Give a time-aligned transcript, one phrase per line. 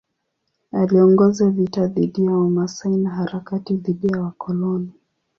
[0.71, 4.91] Aliongoza vita dhidi ya Wamasai na harakati dhidi ya wakoloni.